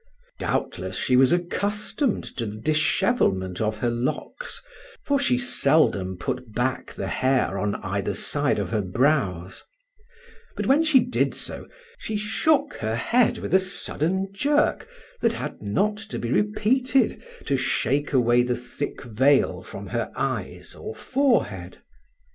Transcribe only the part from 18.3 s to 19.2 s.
the thick